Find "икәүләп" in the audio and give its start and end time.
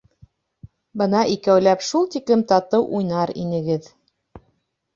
1.33-1.85